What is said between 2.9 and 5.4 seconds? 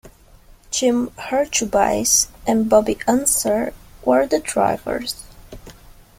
Unser were the drivers.